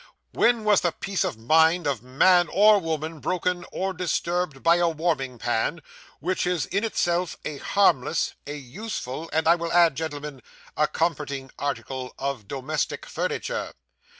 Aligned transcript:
When 0.31 0.63
was 0.63 0.81
the 0.81 0.93
peace 0.93 1.23
of 1.23 1.37
mind 1.37 1.85
of 1.85 2.01
man 2.01 2.47
or 2.47 2.79
woman 2.79 3.19
broken 3.19 3.65
or 3.71 3.93
disturbed 3.93 4.63
by 4.63 4.77
a 4.77 4.89
warming 4.89 5.37
pan, 5.37 5.83
which 6.19 6.47
is 6.47 6.65
in 6.65 6.83
itself 6.83 7.37
a 7.45 7.59
harmless, 7.59 8.33
a 8.47 8.55
useful, 8.57 9.29
and 9.31 9.47
I 9.47 9.53
will 9.53 9.71
add, 9.71 9.93
gentlemen, 9.93 10.41
a 10.75 10.87
comforting 10.87 11.51
article 11.59 12.15
of 12.17 12.47
domestic 12.47 13.05
furniture? 13.05 13.73